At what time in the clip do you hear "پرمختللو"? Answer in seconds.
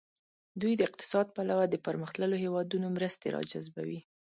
1.85-2.35